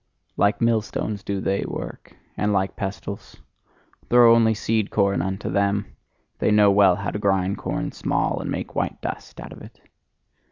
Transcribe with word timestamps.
Like 0.35 0.61
millstones 0.61 1.21
do 1.21 1.39
they 1.39 1.63
work, 1.63 2.15
and 2.35 2.51
like 2.51 2.75
pestles: 2.75 3.37
throw 4.09 4.33
only 4.33 4.55
seed 4.55 4.89
corn 4.89 5.21
unto 5.21 5.47
them! 5.47 5.95
they 6.39 6.49
know 6.49 6.71
well 6.71 6.95
how 6.95 7.11
to 7.11 7.19
grind 7.19 7.59
corn 7.59 7.91
small, 7.91 8.39
and 8.41 8.49
make 8.49 8.73
white 8.73 8.99
dust 9.03 9.39
out 9.39 9.53
of 9.53 9.61
it. 9.61 9.79